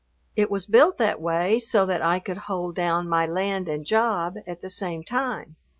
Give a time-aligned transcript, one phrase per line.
[0.35, 4.35] It was built that way so that I could "hold down" my land and job
[4.47, 5.57] at the same time.